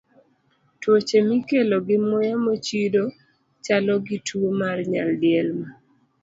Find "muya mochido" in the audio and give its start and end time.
2.07-3.03